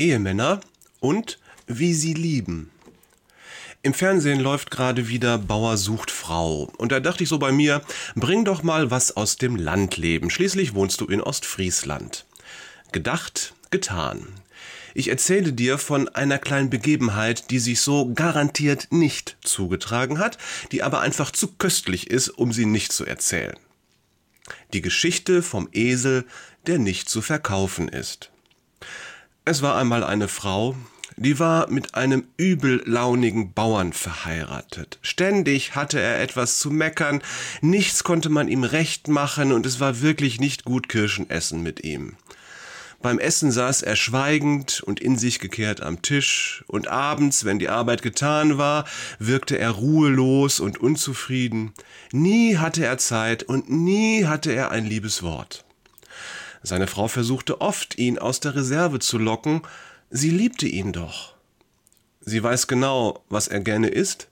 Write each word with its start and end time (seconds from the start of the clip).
Ehemänner 0.00 0.60
und 0.98 1.38
wie 1.66 1.92
sie 1.92 2.14
lieben. 2.14 2.70
Im 3.82 3.92
Fernsehen 3.94 4.40
läuft 4.40 4.70
gerade 4.70 5.08
wieder 5.08 5.36
Bauer 5.38 5.76
sucht 5.76 6.10
Frau. 6.10 6.70
Und 6.78 6.90
da 6.90 7.00
dachte 7.00 7.22
ich 7.22 7.28
so 7.28 7.38
bei 7.38 7.52
mir, 7.52 7.82
bring 8.14 8.44
doch 8.44 8.62
mal 8.62 8.90
was 8.90 9.16
aus 9.16 9.36
dem 9.36 9.56
Landleben. 9.56 10.30
Schließlich 10.30 10.74
wohnst 10.74 11.00
du 11.00 11.06
in 11.06 11.20
Ostfriesland. 11.20 12.24
Gedacht, 12.92 13.54
getan. 13.70 14.26
Ich 14.94 15.08
erzähle 15.08 15.52
dir 15.52 15.78
von 15.78 16.08
einer 16.08 16.38
kleinen 16.38 16.70
Begebenheit, 16.70 17.50
die 17.50 17.58
sich 17.58 17.80
so 17.80 18.12
garantiert 18.12 18.88
nicht 18.90 19.36
zugetragen 19.42 20.18
hat, 20.18 20.38
die 20.72 20.82
aber 20.82 21.00
einfach 21.00 21.30
zu 21.30 21.48
köstlich 21.48 22.10
ist, 22.10 22.28
um 22.30 22.52
sie 22.52 22.66
nicht 22.66 22.92
zu 22.92 23.04
erzählen. 23.04 23.56
Die 24.72 24.82
Geschichte 24.82 25.42
vom 25.42 25.68
Esel, 25.72 26.24
der 26.66 26.78
nicht 26.78 27.08
zu 27.08 27.22
verkaufen 27.22 27.88
ist. 27.88 28.30
Es 29.44 29.62
war 29.62 29.76
einmal 29.76 30.04
eine 30.04 30.28
Frau, 30.28 30.76
die 31.16 31.38
war 31.38 31.70
mit 31.70 31.94
einem 31.94 32.24
übellaunigen 32.36 33.52
Bauern 33.52 33.92
verheiratet. 33.92 34.98
Ständig 35.02 35.74
hatte 35.74 35.98
er 35.98 36.20
etwas 36.20 36.58
zu 36.58 36.70
meckern, 36.70 37.22
nichts 37.60 38.04
konnte 38.04 38.28
man 38.28 38.48
ihm 38.48 38.64
recht 38.64 39.08
machen 39.08 39.52
und 39.52 39.66
es 39.66 39.80
war 39.80 40.02
wirklich 40.02 40.40
nicht 40.40 40.64
gut 40.64 40.88
Kirschenessen 40.88 41.62
mit 41.62 41.84
ihm. 41.84 42.16
Beim 43.02 43.18
Essen 43.18 43.50
saß 43.50 43.80
er 43.80 43.96
schweigend 43.96 44.82
und 44.84 45.00
in 45.00 45.16
sich 45.16 45.38
gekehrt 45.40 45.82
am 45.82 46.02
Tisch, 46.02 46.62
und 46.66 46.88
abends, 46.88 47.46
wenn 47.46 47.58
die 47.58 47.70
Arbeit 47.70 48.02
getan 48.02 48.58
war, 48.58 48.84
wirkte 49.18 49.58
er 49.58 49.70
ruhelos 49.70 50.60
und 50.60 50.78
unzufrieden. 50.78 51.72
Nie 52.12 52.58
hatte 52.58 52.84
er 52.84 52.98
Zeit 52.98 53.42
und 53.42 53.70
nie 53.70 54.26
hatte 54.26 54.52
er 54.52 54.70
ein 54.70 54.84
liebes 54.84 55.22
Wort. 55.22 55.64
Seine 56.62 56.86
Frau 56.86 57.08
versuchte 57.08 57.60
oft, 57.60 57.98
ihn 57.98 58.18
aus 58.18 58.40
der 58.40 58.54
Reserve 58.54 58.98
zu 58.98 59.18
locken, 59.18 59.62
sie 60.10 60.30
liebte 60.30 60.66
ihn 60.66 60.92
doch. 60.92 61.34
Sie 62.20 62.42
weiß 62.42 62.66
genau, 62.66 63.24
was 63.28 63.48
er 63.48 63.60
gerne 63.60 63.88
isst, 63.88 64.28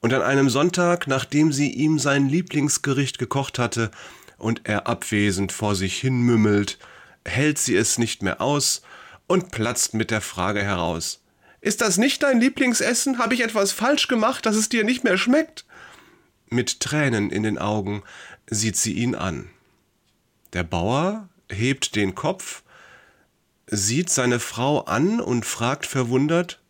und 0.00 0.12
an 0.12 0.22
einem 0.22 0.50
Sonntag, 0.50 1.06
nachdem 1.06 1.52
sie 1.52 1.70
ihm 1.70 1.98
sein 1.98 2.28
Lieblingsgericht 2.28 3.18
gekocht 3.18 3.58
hatte 3.58 3.90
und 4.36 4.62
er 4.64 4.88
abwesend 4.88 5.52
vor 5.52 5.76
sich 5.76 5.98
hin 5.98 6.20
mümmelt, 6.22 6.78
hält 7.24 7.58
sie 7.58 7.76
es 7.76 7.98
nicht 7.98 8.22
mehr 8.22 8.40
aus 8.40 8.82
und 9.28 9.52
platzt 9.52 9.94
mit 9.94 10.10
der 10.10 10.20
Frage 10.20 10.62
heraus. 10.62 11.20
Ist 11.60 11.80
das 11.80 11.96
nicht 11.96 12.24
dein 12.24 12.40
Lieblingsessen? 12.40 13.18
Habe 13.18 13.34
ich 13.34 13.40
etwas 13.42 13.70
falsch 13.70 14.08
gemacht, 14.08 14.44
dass 14.44 14.56
es 14.56 14.68
dir 14.68 14.82
nicht 14.82 15.04
mehr 15.04 15.16
schmeckt? 15.16 15.64
Mit 16.50 16.80
Tränen 16.80 17.30
in 17.30 17.44
den 17.44 17.56
Augen 17.56 18.02
sieht 18.50 18.76
sie 18.76 18.94
ihn 18.94 19.14
an. 19.14 19.48
Der 20.52 20.64
Bauer 20.64 21.28
hebt 21.52 21.94
den 21.94 22.14
Kopf, 22.14 22.62
sieht 23.66 24.10
seine 24.10 24.40
Frau 24.40 24.80
an 24.80 25.20
und 25.20 25.46
fragt 25.46 25.86
verwundert 25.86 26.60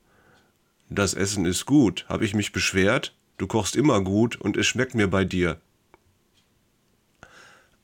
Das 0.88 1.14
Essen 1.14 1.46
ist 1.46 1.64
gut, 1.66 2.04
habe 2.08 2.24
ich 2.24 2.34
mich 2.34 2.52
beschwert? 2.52 3.14
Du 3.38 3.46
kochst 3.46 3.76
immer 3.76 4.02
gut 4.02 4.36
und 4.36 4.56
es 4.56 4.66
schmeckt 4.66 4.94
mir 4.94 5.08
bei 5.08 5.24
dir. 5.24 5.60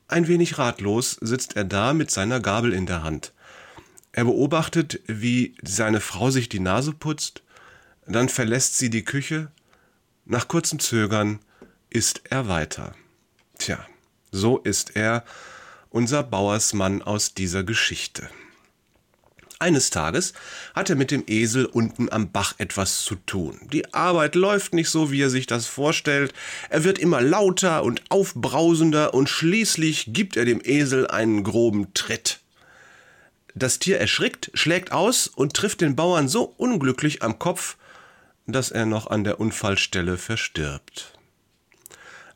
Ein 0.07 0.29
wenig 0.29 0.59
ratlos 0.59 1.19
sitzt 1.21 1.57
er 1.57 1.65
da 1.65 1.93
mit 1.95 2.11
seiner 2.11 2.41
Gabel 2.41 2.73
in 2.73 2.87
der 2.87 3.03
Hand. 3.03 3.33
Er 4.13 4.25
beobachtet, 4.25 5.01
wie 5.07 5.55
seine 5.63 6.01
Frau 6.01 6.31
sich 6.31 6.49
die 6.49 6.61
Nase 6.61 6.93
putzt, 6.93 7.43
dann 8.07 8.29
verlässt 8.29 8.79
sie 8.79 8.89
die 8.89 9.05
Küche. 9.05 9.51
Nach 10.25 10.49
kurzem 10.49 10.79
Zögern 10.79 11.41
isst 11.91 12.23
er 12.25 12.49
weiter. 12.49 12.95
Tja, 13.59 13.85
so 14.31 14.59
ist 14.59 14.97
er, 14.97 15.25
unser 15.91 16.23
Bauersmann 16.23 17.03
aus 17.03 17.35
dieser 17.35 17.65
Geschichte. 17.65 18.29
Eines 19.61 19.91
Tages 19.91 20.35
hat 20.75 20.89
er 20.89 20.95
mit 20.95 21.11
dem 21.11 21.25
Esel 21.27 21.67
unten 21.67 22.09
am 22.13 22.31
Bach 22.31 22.55
etwas 22.59 23.03
zu 23.03 23.17
tun. 23.17 23.59
Die 23.73 23.93
Arbeit 23.93 24.37
läuft 24.37 24.73
nicht 24.73 24.89
so, 24.89 25.11
wie 25.11 25.21
er 25.21 25.31
sich 25.31 25.47
das 25.47 25.67
vorstellt. 25.67 26.33
Er 26.71 26.85
wird 26.85 27.01
immer 27.01 27.21
lauter 27.21 27.83
und 27.83 28.03
aufbrausender 28.09 29.15
und 29.15 29.29
schließlich 29.29 30.13
gibt 30.13 30.37
er 30.37 30.45
dem 30.45 30.61
Esel 30.63 31.09
einen 31.09 31.43
groben 31.43 31.93
Tritt. 31.93 32.39
Das 33.57 33.81
Tier 33.81 33.99
erschrickt, 33.99 34.53
schlägt 34.55 34.93
aus 34.93 35.27
und 35.27 35.55
trifft 35.55 35.81
den 35.81 35.97
Bauern 35.97 36.29
so 36.29 36.45
unglücklich 36.45 37.25
am 37.25 37.41
Kopf, 37.41 37.77
dass 38.47 38.71
er 38.71 38.87
noch 38.87 39.09
an 39.09 39.25
der 39.25 39.41
Unfallstelle 39.41 40.19
verstirbt. 40.19 41.13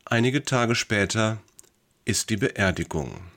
Einige 0.05 0.43
Tage 0.43 0.75
später 0.75 1.39
ist 2.05 2.31
die 2.31 2.37
Beerdigung. 2.37 3.32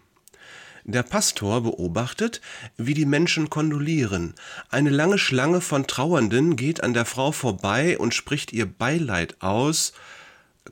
Der 0.87 1.01
Pastor 1.01 1.61
beobachtet, 1.61 2.41
wie 2.77 2.93
die 2.93 3.07
Menschen 3.07 3.49
kondolieren. 3.49 4.35
Eine 4.69 4.91
lange 4.91 5.17
Schlange 5.17 5.59
von 5.59 5.87
Trauernden 5.87 6.55
geht 6.55 6.83
an 6.83 6.93
der 6.93 7.05
Frau 7.05 7.31
vorbei 7.31 7.97
und 7.97 8.13
spricht 8.13 8.53
ihr 8.53 8.67
Beileid 8.67 9.41
aus. 9.41 9.93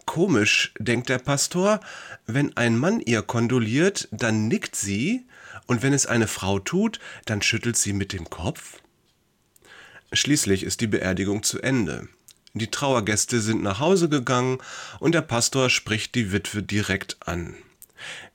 Komisch, 0.06 0.72
denkt 0.78 1.10
der 1.10 1.18
Pastor, 1.18 1.80
wenn 2.28 2.56
ein 2.56 2.78
Mann 2.78 3.00
ihr 3.00 3.24
kondoliert, 3.24 4.08
dann 4.12 4.48
nickt 4.48 4.76
sie, 4.76 5.26
und 5.66 5.82
wenn 5.82 5.94
es 5.94 6.06
eine 6.06 6.28
Frau 6.28 6.60
tut, 6.60 7.00
dann 7.26 7.42
schüttelt 7.42 7.76
sie 7.76 7.94
mit 7.94 8.14
dem 8.14 8.30
Kopf. 8.30 8.82
Schließlich 10.12 10.62
ist 10.62 10.82
die 10.82 10.88
Beerdigung 10.88 11.42
zu 11.42 11.60
Ende. 11.60 12.08
Die 12.54 12.70
Trauergäste 12.70 13.42
sind 13.42 13.64
nach 13.64 13.80
Hause 13.80 14.10
gegangen 14.10 14.60
und 15.00 15.16
der 15.16 15.22
Pastor 15.22 15.72
spricht 15.72 16.14
die 16.14 16.32
Witwe 16.32 16.62
direkt 16.62 17.18
an. 17.26 17.56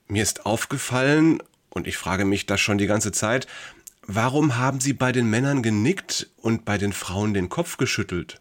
Mir 0.09 0.23
ist 0.23 0.47
aufgefallen, 0.47 1.41
und 1.71 1.87
ich 1.87 1.97
frage 1.97 2.25
mich 2.25 2.47
das 2.47 2.61
schon 2.61 2.79
die 2.79 2.87
ganze 2.87 3.13
Zeit, 3.13 3.47
warum 4.07 4.57
haben 4.57 4.81
Sie 4.81 4.93
bei 4.93 5.13
den 5.13 5.29
Männern 5.29 5.63
genickt 5.63 6.31
und 6.37 6.65
bei 6.65 6.79
den 6.79 6.93
Frauen 6.93 7.35
den 7.35 7.49
Kopf 7.49 7.77
geschüttelt? 7.77 8.41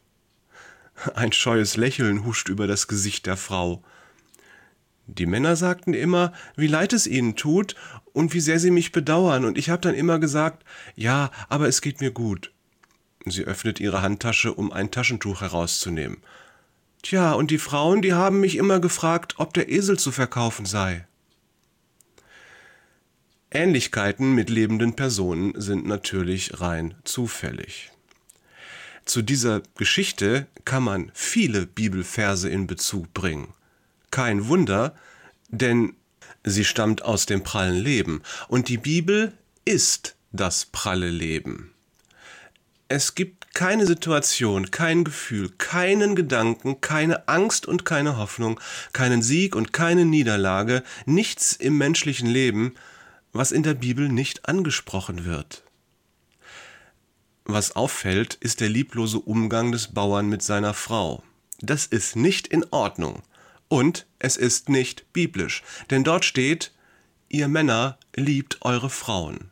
Ein 1.13 1.31
scheues 1.31 1.77
Lächeln 1.77 2.25
huscht 2.25 2.49
über 2.49 2.67
das 2.67 2.87
Gesicht 2.87 3.25
der 3.25 3.37
Frau. 3.37 3.83
Die 5.05 5.25
Männer 5.25 5.55
sagten 5.55 5.93
immer, 5.93 6.33
wie 6.55 6.67
leid 6.67 6.91
es 6.91 7.07
ihnen 7.07 7.35
tut 7.35 7.75
und 8.13 8.33
wie 8.33 8.41
sehr 8.41 8.59
sie 8.59 8.71
mich 8.71 8.91
bedauern, 8.91 9.45
und 9.45 9.57
ich 9.57 9.69
habe 9.69 9.81
dann 9.81 9.95
immer 9.95 10.19
gesagt, 10.19 10.65
ja, 10.95 11.31
aber 11.47 11.67
es 11.67 11.81
geht 11.81 12.01
mir 12.01 12.11
gut. 12.11 12.51
Sie 13.25 13.43
öffnet 13.43 13.79
ihre 13.79 14.01
Handtasche, 14.01 14.53
um 14.53 14.71
ein 14.71 14.91
Taschentuch 14.91 15.41
herauszunehmen. 15.41 16.17
Tja, 17.03 17.33
und 17.33 17.51
die 17.51 17.57
Frauen, 17.57 18.01
die 18.01 18.13
haben 18.13 18.41
mich 18.41 18.57
immer 18.57 18.79
gefragt, 18.79 19.35
ob 19.37 19.53
der 19.53 19.69
Esel 19.69 19.97
zu 19.97 20.11
verkaufen 20.11 20.65
sei. 20.65 21.06
Ähnlichkeiten 23.57 24.35
mit 24.35 24.51
lebenden 24.51 24.95
Personen 24.95 25.59
sind 25.59 25.87
natürlich 25.87 26.61
rein 26.61 26.93
zufällig. 27.03 27.91
Zu 29.03 29.23
dieser 29.23 29.63
Geschichte 29.75 30.45
kann 30.63 30.83
man 30.83 31.11
viele 31.15 31.65
Bibelverse 31.65 32.49
in 32.49 32.67
Bezug 32.67 33.11
bringen. 33.15 33.55
Kein 34.11 34.47
Wunder, 34.47 34.95
denn 35.49 35.95
sie 36.43 36.65
stammt 36.65 37.01
aus 37.01 37.25
dem 37.25 37.41
prallen 37.41 37.77
Leben 37.77 38.21
und 38.47 38.69
die 38.69 38.77
Bibel 38.77 39.33
ist 39.65 40.15
das 40.31 40.65
pralle 40.65 41.09
Leben. 41.09 41.73
Es 42.89 43.15
gibt 43.15 43.55
keine 43.55 43.87
Situation, 43.87 44.69
kein 44.69 45.03
Gefühl, 45.03 45.49
keinen 45.57 46.15
Gedanken, 46.15 46.79
keine 46.79 47.27
Angst 47.27 47.65
und 47.65 47.85
keine 47.85 48.17
Hoffnung, 48.17 48.59
keinen 48.93 49.23
Sieg 49.23 49.55
und 49.55 49.73
keine 49.73 50.05
Niederlage, 50.05 50.83
nichts 51.07 51.53
im 51.53 51.79
menschlichen 51.79 52.29
Leben, 52.29 52.75
was 53.33 53.51
in 53.51 53.63
der 53.63 53.73
Bibel 53.73 54.09
nicht 54.09 54.47
angesprochen 54.47 55.25
wird. 55.25 55.63
Was 57.45 57.75
auffällt, 57.75 58.33
ist 58.35 58.59
der 58.59 58.69
lieblose 58.69 59.19
Umgang 59.19 59.71
des 59.71 59.93
Bauern 59.93 60.27
mit 60.27 60.43
seiner 60.43 60.73
Frau. 60.73 61.23
Das 61.59 61.85
ist 61.85 62.15
nicht 62.15 62.47
in 62.47 62.65
Ordnung. 62.71 63.23
Und 63.69 64.05
es 64.19 64.37
ist 64.37 64.69
nicht 64.69 65.11
biblisch, 65.13 65.63
denn 65.89 66.03
dort 66.03 66.23
steht, 66.25 66.71
ihr 67.29 67.47
Männer 67.47 67.97
liebt 68.15 68.61
eure 68.61 68.89
Frauen. 68.89 69.51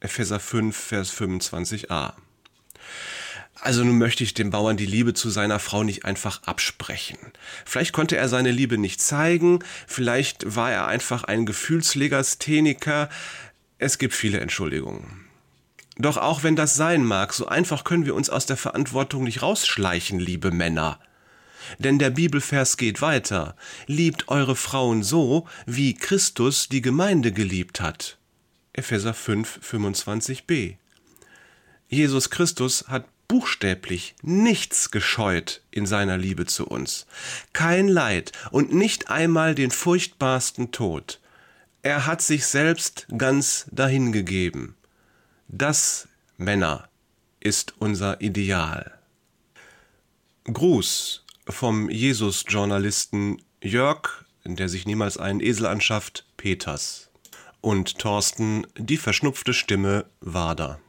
Epheser 0.00 0.40
5, 0.40 0.76
Vers 0.76 1.12
25a. 1.12 2.14
Also 3.60 3.84
nun 3.84 3.98
möchte 3.98 4.24
ich 4.24 4.32
dem 4.32 4.50
Bauern 4.50 4.78
die 4.78 4.86
Liebe 4.86 5.12
zu 5.12 5.28
seiner 5.28 5.58
Frau 5.58 5.82
nicht 5.82 6.06
einfach 6.06 6.42
absprechen. 6.44 7.18
Vielleicht 7.66 7.92
konnte 7.92 8.16
er 8.16 8.28
seine 8.28 8.50
Liebe 8.50 8.78
nicht 8.78 9.02
zeigen, 9.02 9.58
vielleicht 9.86 10.56
war 10.56 10.72
er 10.72 10.86
einfach 10.86 11.24
ein 11.24 11.44
Gefühlslegastheniker. 11.44 13.10
Es 13.78 13.98
gibt 13.98 14.14
viele 14.14 14.40
Entschuldigungen. 14.40 15.26
Doch 15.98 16.16
auch 16.16 16.42
wenn 16.42 16.56
das 16.56 16.76
sein 16.76 17.04
mag, 17.04 17.34
so 17.34 17.46
einfach 17.48 17.84
können 17.84 18.06
wir 18.06 18.14
uns 18.14 18.30
aus 18.30 18.46
der 18.46 18.56
Verantwortung 18.56 19.24
nicht 19.24 19.42
rausschleichen, 19.42 20.18
liebe 20.18 20.50
Männer. 20.50 20.98
Denn 21.78 21.98
der 21.98 22.10
Bibelvers 22.10 22.78
geht 22.78 23.02
weiter. 23.02 23.54
Liebt 23.86 24.28
eure 24.28 24.56
Frauen 24.56 25.02
so, 25.02 25.46
wie 25.66 25.94
Christus 25.94 26.70
die 26.70 26.80
Gemeinde 26.80 27.32
geliebt 27.32 27.82
hat. 27.82 28.16
Epheser 28.72 29.12
5, 29.12 29.60
25b. 29.62 30.76
Jesus 31.88 32.30
Christus 32.30 32.86
hat 32.88 33.04
buchstäblich 33.30 34.16
nichts 34.22 34.90
gescheut 34.90 35.62
in 35.70 35.86
seiner 35.86 36.18
Liebe 36.18 36.46
zu 36.46 36.66
uns. 36.66 37.06
Kein 37.52 37.86
Leid 37.86 38.32
und 38.50 38.74
nicht 38.74 39.08
einmal 39.08 39.54
den 39.54 39.70
furchtbarsten 39.70 40.72
Tod. 40.72 41.20
Er 41.82 42.06
hat 42.06 42.22
sich 42.22 42.44
selbst 42.46 43.06
ganz 43.16 43.66
dahingegeben. 43.70 44.74
Das, 45.46 46.08
Männer, 46.38 46.88
ist 47.38 47.74
unser 47.78 48.20
Ideal. 48.20 48.98
Gruß 50.52 51.24
vom 51.48 51.88
Jesus-Journalisten 51.88 53.40
Jörg, 53.62 54.24
der 54.44 54.68
sich 54.68 54.86
niemals 54.86 55.18
einen 55.18 55.38
Esel 55.38 55.66
anschafft, 55.66 56.26
Peters. 56.36 57.10
Und 57.60 58.00
Thorsten, 58.00 58.66
die 58.76 58.96
verschnupfte 58.96 59.54
Stimme 59.54 60.06
Wader. 60.20 60.80